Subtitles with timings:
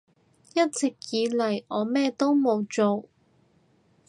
[0.55, 3.07] 一直以嚟我咩都冇做